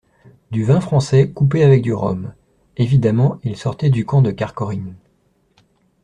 [0.49, 2.33] Du vin français, coupé avec du rhum.
[2.75, 4.95] Évidemment, il sortait du camp de Kharkhorin…